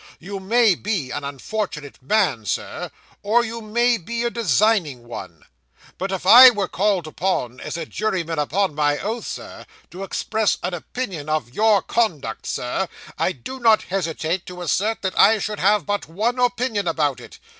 You 0.17 0.39
may 0.39 0.73
be 0.73 1.11
an 1.11 1.23
unfortunate 1.23 2.01
man, 2.01 2.47
Sir, 2.47 2.89
or 3.21 3.45
you 3.45 3.61
may 3.61 3.97
be 3.99 4.23
a 4.23 4.31
designing 4.31 5.03
one; 5.07 5.43
but 5.99 6.11
if 6.11 6.25
I 6.25 6.49
were 6.49 6.67
called 6.67 7.05
upon, 7.05 7.59
as 7.59 7.77
a 7.77 7.85
juryman 7.85 8.39
upon 8.39 8.73
my 8.73 8.97
oath, 8.97 9.27
Sir, 9.27 9.63
to 9.91 10.01
express 10.01 10.57
an 10.63 10.73
opinion 10.73 11.29
of 11.29 11.53
your 11.53 11.83
conduct, 11.83 12.47
Sir, 12.47 12.87
I 13.19 13.31
do 13.31 13.59
not 13.59 13.83
hesitate 13.83 14.47
to 14.47 14.63
assert 14.63 15.03
that 15.03 15.19
I 15.19 15.37
should 15.37 15.59
have 15.59 15.85
but 15.85 16.07
one 16.07 16.39
opinion 16.39 16.87
about 16.87 17.19
it. 17.19 17.37